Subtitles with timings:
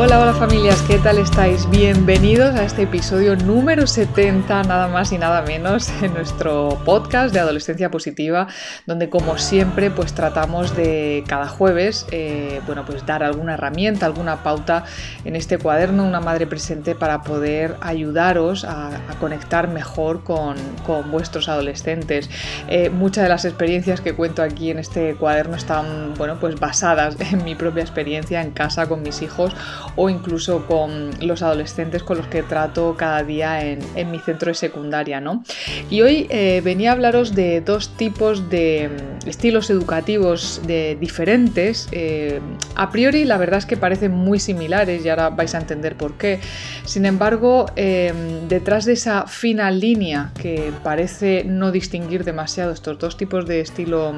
[0.00, 1.68] Hola, hola familias, ¿qué tal estáis?
[1.70, 7.40] Bienvenidos a este episodio número 70, nada más y nada menos, en nuestro podcast de
[7.40, 8.46] Adolescencia Positiva,
[8.86, 14.44] donde como siempre pues tratamos de cada jueves, eh, bueno, pues dar alguna herramienta, alguna
[14.44, 14.84] pauta
[15.24, 20.54] en este cuaderno, una madre presente para poder ayudaros a, conectar mejor con,
[21.10, 22.30] vuestros adolescentes.
[22.68, 27.16] Eh, muchas de las experiencias que cuento aquí en este cuaderno están, bueno, pues basadas
[27.32, 29.56] en mi propia experiencia en casa con mis hijos
[29.96, 34.54] o incluso con los adolescentes con los que trato cada día en, mi centro de
[34.54, 35.20] secundaria.
[35.20, 35.42] ¿no?
[35.90, 38.90] Y hoy eh, venía a hablaros de dos tipos de
[39.24, 41.88] mm, estilos educativos de diferentes.
[41.92, 42.40] Eh,
[42.74, 46.16] a priori la verdad es que parecen muy similares y ahora vais a entender por
[46.16, 46.40] qué.
[46.84, 48.12] Sin embargo, eh,
[48.48, 54.14] detrás de esa fina línea que parece no distinguir demasiado estos dos tipos de estilo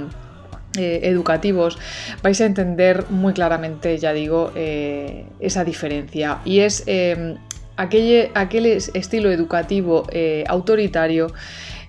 [0.79, 1.79] eh, educativos
[2.23, 6.39] vais a entender muy claramente, ya digo, eh, esa diferencia.
[6.45, 7.39] Y es em,
[7.77, 11.33] aquel, aquel, estilo educativo eh, autoritario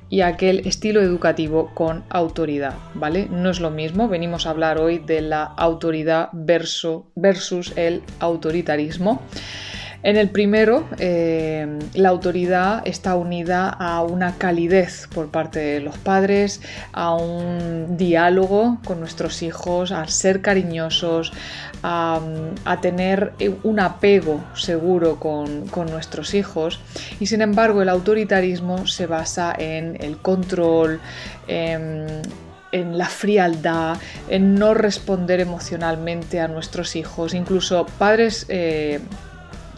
[0.10, 3.28] y aquel estilo educativo con autoridad, ¿vale?
[3.30, 9.22] No es lo mismo, venimos a hablar hoy de la autoridad versus el autoritarismo.
[10.04, 15.98] En el primero, eh, la autoridad está unida a una calidez por parte de los
[16.00, 21.32] padres, a un diálogo con nuestros hijos, a ser cariñosos,
[21.84, 22.20] a,
[22.82, 26.80] tener un apego seguro con, nuestros hijos.
[27.20, 31.00] Y sin embargo, el autoritarismo se basa en el control,
[31.48, 33.98] en la frialdad,
[34.30, 37.34] en no responder emocionalmente a nuestros hijos.
[37.34, 39.00] Incluso padres eh,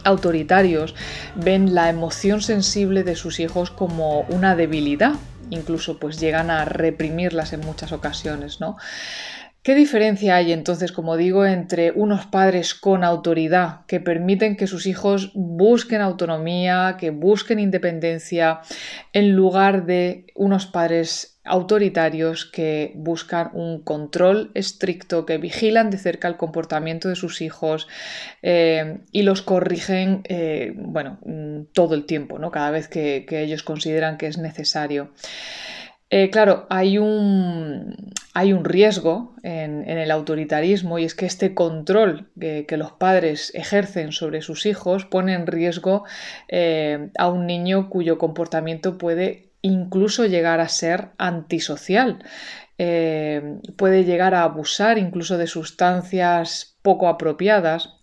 [0.04, 0.94] autoritarios
[1.34, 5.14] ven la emoción sensible de sus hijos como una debilidad,
[5.50, 8.76] incluso pues llegan a reprimirlas en muchas ocasiones, ¿no?
[9.64, 14.86] ¿Qué diferencia hay entonces, como digo, entre unos padres con autoridad que permiten que sus
[14.86, 18.60] hijos busquen autonomía, que busquen independencia,
[19.14, 26.28] en lugar de unos padres autoritarios que buscan un control estricto, que vigilan de cerca
[26.28, 27.88] el comportamiento de sus hijos
[28.42, 32.50] eh, y los corrigen, eh, bueno, mm, todo el tiempo, ¿no?
[32.50, 35.10] Cada vez que, ellos consideran que es necesario.
[36.10, 37.96] Eh, claro, hay un,
[38.34, 44.12] hay un riesgo en, el autoritarismo y es que este control que, los padres ejercen
[44.12, 46.04] sobre sus hijos pone en riesgo
[47.18, 52.22] a un niño cuyo comportamiento puede incluso llegar a ser antisocial.
[52.76, 58.00] Eh, puede llegar a abusar incluso de sustancias poco apropiadas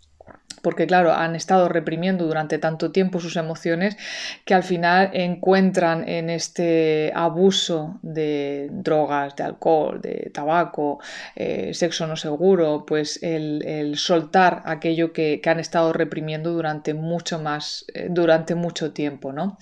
[0.61, 3.97] porque claro, han estado reprimiendo durante tanto tiempo sus emociones
[4.45, 10.99] que al final encuentran en este abuso de drogas, de alcohol, de tabaco,
[11.35, 17.83] eh, sexo no seguro, pues el, soltar aquello que, han estado reprimiendo durante mucho más,
[17.93, 19.57] eh, durante mucho tiempo, ¿no?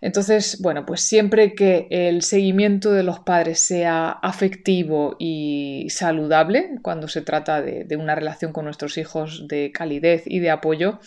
[0.00, 7.08] Entonces, bueno, pues siempre que el seguimiento de los padres sea afectivo y saludable, cuando
[7.08, 11.00] se trata de una relación con nuestros hijos de calidez, y de apoyo,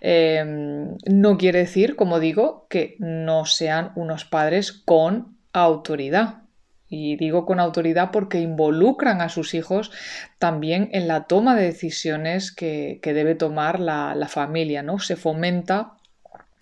[0.00, 6.42] em, no quiere decir, como digo, que no sean unos padres con autoridad.
[6.88, 9.90] Y digo con autoridad porque involucran a sus hijos
[10.38, 14.98] también en la toma de decisiones que, debe tomar la, la familia, ¿no?
[14.98, 15.94] Se fomenta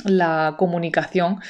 [0.05, 1.41] la comunicación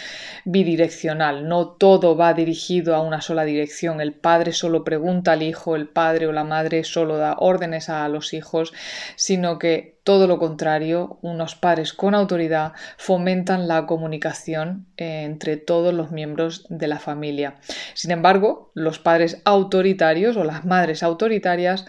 [0.45, 1.49] bidireccional.
[1.49, 4.01] No todo va dirigido a una sola dirección.
[4.01, 8.09] El padre solo pregunta al hijo, el padre o la madre solo da órdenes a
[8.09, 8.73] los hijos,
[9.17, 16.11] sino que todo lo contrario, unos padres con autoridad fomentan la comunicación entre todos los
[16.11, 17.57] miembros de la familia.
[17.95, 21.85] Sin embargo, los padres autoritarios o las madres autoritarias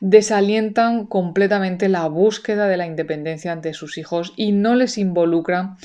[0.00, 5.76] desalientan completamente la búsqueda de la independencia de sus hijos y no les involucran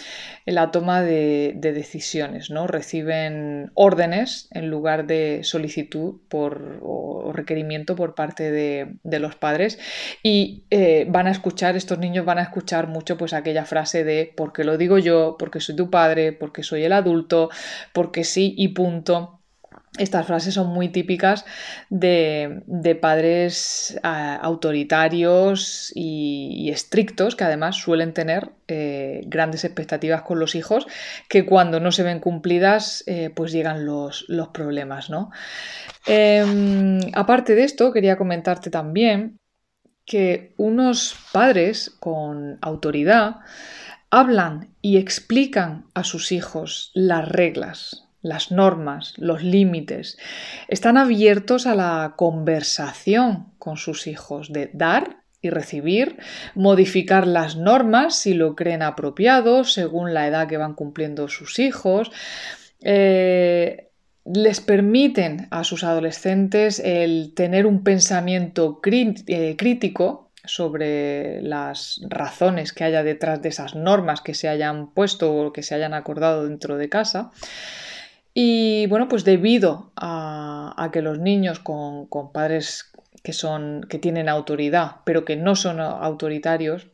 [0.46, 2.50] en la toma de, decisiones.
[2.50, 2.68] ¿no?
[2.68, 9.78] Reciben órdenes en lugar de solicitud por, o requerimiento por parte de, los padres
[10.24, 14.34] y eh, van a escuchar estos niños van a escuchar mucho pues aquella frase de
[14.36, 17.50] porque lo digo yo, porque soy tu padre, porque soy el adulto,
[17.94, 19.41] porque sí y punto.
[19.98, 21.44] Estas frases son muy típicas
[21.90, 30.56] de, padres ah, autoritarios y, estrictos que además suelen tener eh, grandes expectativas con los
[30.56, 30.88] hijos
[31.28, 35.10] que cuando no se ven cumplidas eh, pues llegan los, problemas.
[35.10, 35.30] ¿no?
[36.06, 39.40] Em, aparte de esto quería comentarte también
[40.06, 43.42] que unos padres con autoridad
[44.10, 50.18] hablan y explican a sus hijos las reglas las normas, los límites.
[50.68, 56.18] Están abiertos a la conversación con sus hijos, de dar y recibir,
[56.54, 62.12] modificar las normas si lo creen apropiado, según la edad que van cumpliendo sus hijos.
[62.82, 63.92] Eh,
[64.24, 72.84] les permiten a sus adolescentes el tener un pensamiento eh, crítico sobre las razones que
[72.84, 76.78] haya detrás de esas normas que se hayan puesto o que se hayan acordado dentro
[76.78, 77.32] de casa.
[78.34, 82.92] Y bueno, pues debido a, que los niños con, padres
[83.24, 86.88] que, son, que tienen autoridad, pero que no son autoritarios,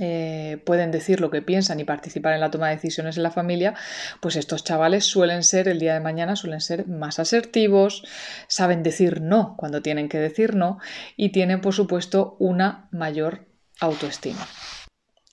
[0.00, 3.30] eh, pueden decir lo que piensan y participar en la toma de decisiones en la
[3.30, 3.74] familia,
[4.20, 8.04] pues estos chavales suelen ser, el día de mañana, suelen ser más asertivos,
[8.48, 10.78] saben decir no cuando tienen que decir no
[11.16, 13.46] y tienen, por supuesto, una mayor
[13.80, 14.46] autoestima.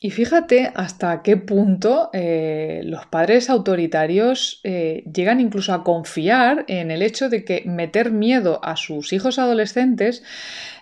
[0.03, 6.89] Y fíjate hasta qué punto eh, los padres autoritarios eh, llegan incluso a confiar en
[6.89, 10.23] el hecho de que meter miedo a sus hijos adolescentes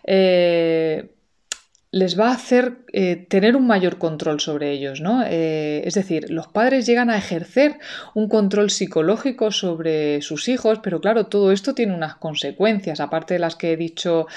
[0.06, 1.10] eh,
[1.92, 5.24] les va a hacer eh, tener un mayor control sobre ellos, ¿no?
[5.26, 7.80] Eh, es decir, los padres llegan a ejercer
[8.14, 13.40] un control psicológico sobre sus hijos, pero claro, todo esto tiene unas consecuencias, aparte de
[13.40, 14.28] las que he dicho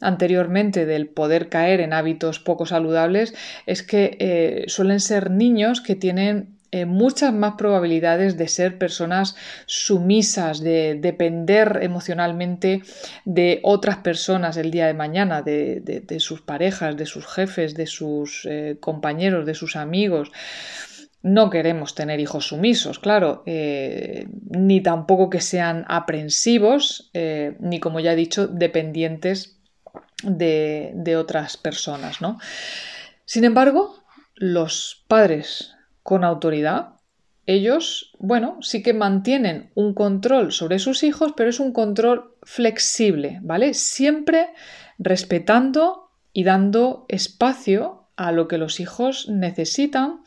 [0.00, 3.34] anteriormente del poder caer en hábitos poco saludables,
[3.66, 9.36] es que eh, suelen ser niños que tienen eh, muchas más probabilidades de ser personas
[9.66, 12.80] sumisas, de depender emocionalmente
[13.26, 18.48] de otras personas el día de mañana, de, sus parejas, de sus jefes, de sus
[18.50, 20.32] eh, compañeros, de sus amigos.
[21.22, 27.10] No queremos tener hijos sumisos, claro, eh, ni tampoco que sean aprensivos,
[27.60, 29.58] ni como ya he dicho, dependientes
[30.22, 32.38] de, de otras personas, ¿no?
[33.26, 34.02] Sin embargo,
[34.34, 36.94] los padres con autoridad,
[37.46, 43.40] ellos, bueno, sí que mantienen un control sobre sus hijos, pero es un control flexible,
[43.42, 43.74] ¿vale?
[43.74, 44.50] Siempre
[44.98, 50.20] respetando y dando espacio a lo que los hijos necesitan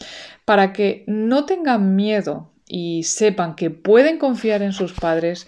[0.44, 5.48] para que no tengan miedo y sepan que pueden confiar en sus padres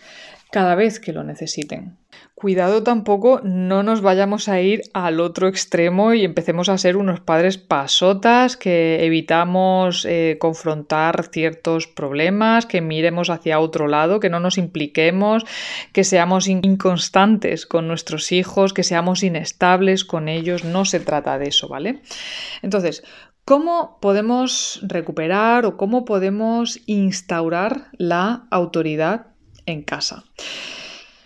[0.51, 1.97] cada vez que lo necesiten.
[2.39, 7.19] Cuidado tampoco, no nos vayamos a ir al otro extremo y empecemos a ser unos
[7.19, 14.39] padres pasotas, que evitamos eh, confrontar ciertos problemas, que miremos hacia otro lado, que no
[14.39, 15.45] nos impliquemos,
[15.93, 20.63] que seamos inconstantes con nuestros hijos, que seamos inestables con ellos.
[20.63, 22.03] No se trata de eso, ¿vale?
[22.61, 23.03] Entonces,
[23.45, 29.27] ¿Cómo podemos recuperar o cómo podemos instaurar la autoridad
[29.65, 30.25] en casa?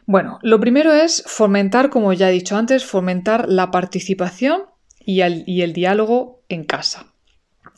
[0.06, 4.63] Bueno, lo primero es fomentar, como ya he dicho antes, fomentar la participación
[5.00, 7.07] y el, diálogo en casa.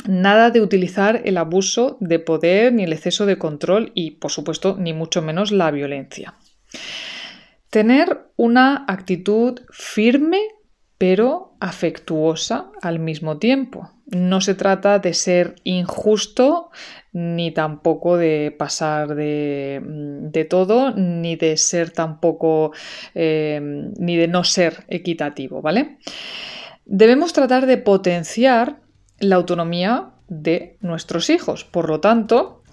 [0.07, 4.75] Nada de utilizar el abuso de poder ni el exceso de control y, por supuesto,
[4.77, 6.35] ni mucho menos la violencia.
[7.69, 10.39] Tener una actitud firme
[10.97, 13.92] pero afectuosa al mismo tiempo.
[14.07, 16.71] No se trata de ser injusto
[17.13, 22.73] ni tampoco de pasar de, mm, todo, ni de ser tampoco,
[23.13, 25.97] em, ni de no ser equitativo, ¿vale?
[26.85, 28.81] Debemos tratar de potenciar
[29.19, 31.63] la autonomía de nuestros hijos.
[31.63, 32.63] Por lo tanto,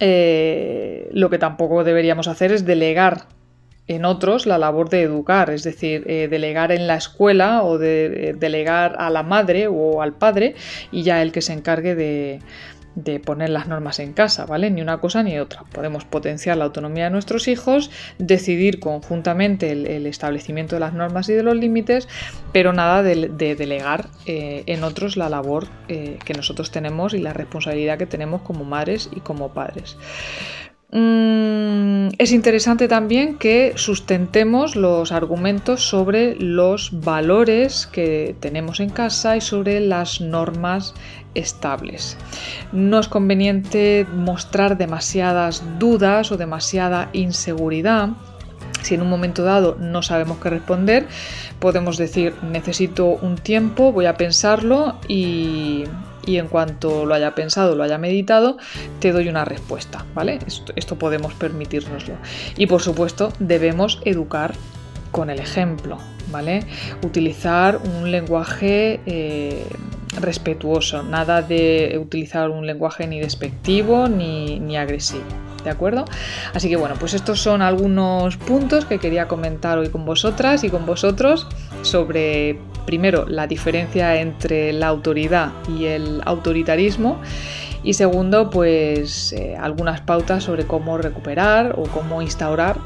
[0.00, 3.28] eh, lo que tampoco deberíamos hacer es delegar
[3.88, 8.34] en otros la labor de educar, es decir, eh, delegar en la escuela o eh,
[8.38, 10.54] delegar a la madre o al padre
[10.90, 12.40] y ya el que se encargue de,
[13.24, 14.70] poner las normas en casa, ¿vale?
[14.70, 15.64] Ni una cosa ni otra.
[15.72, 21.32] Podemos potenciar la autonomía de nuestros hijos, decidir conjuntamente el, establecimiento de las normas y
[21.32, 22.06] de los límites,
[22.52, 27.96] pero nada de, delegar eh, en otros la labor que nosotros tenemos y la responsabilidad
[27.96, 29.96] que tenemos como madres y como padres.
[30.94, 39.38] Mm, es interesante también que sustentemos los argumentos sobre los valores que tenemos en casa
[39.38, 40.92] y sobre las normas
[41.34, 42.18] estables.
[42.72, 48.10] No es conveniente mostrar demasiadas dudas o demasiada inseguridad.
[48.82, 51.08] Si en un momento dado no sabemos qué responder,
[51.58, 55.84] podemos decir necesito un tiempo, voy a pensarlo y,
[56.26, 58.56] y en cuanto lo haya pensado, lo haya meditado,
[59.00, 60.38] te doy una respuesta, ¿vale?
[60.76, 62.14] Esto, podemos permitirnoslo.
[62.56, 64.54] Y por supuesto, debemos educar
[65.10, 65.98] con el ejemplo,
[66.30, 66.66] ¿vale?
[67.04, 69.66] Utilizar un lenguaje eh,
[70.20, 75.24] respetuoso, nada de utilizar un lenguaje ni despectivo ni, ni agresivo.
[75.64, 76.04] ¿De acuerdo?
[76.54, 80.70] Así que bueno, pues estos son algunos puntos que quería comentar hoy con vosotras y
[80.70, 81.46] con vosotros
[81.82, 87.20] sobre, primero, la diferencia entre la autoridad y el autoritarismo
[87.84, 92.76] y segundo, pues eh, algunas pautas sobre cómo recuperar o cómo instaurar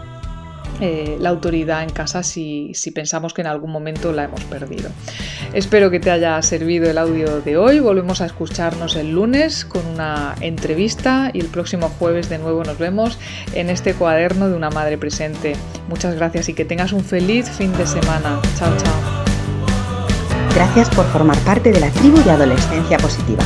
[0.81, 4.91] eh, la autoridad en casa si, pensamos que en algún momento la hemos perdido.
[5.53, 7.81] Espero que te haya servido el audio de hoy.
[7.81, 12.79] Volvemos a escucharnos el lunes con una entrevista y el próximo jueves de nuevo nos
[12.79, 13.19] vemos
[13.55, 15.55] en este cuaderno de una madre presente.
[15.89, 18.41] Muchas gracias y que tengas un feliz fin de semana.
[18.59, 19.25] Chao, chao.
[20.55, 23.45] Gracias por formar parte de la tribu de Adolescencia Positiva.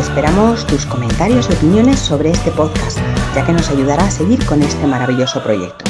[0.00, 2.98] Esperamos tus comentarios y opiniones sobre este podcast,
[3.34, 5.89] ya que nos ayudará a seguir con este maravilloso proyecto.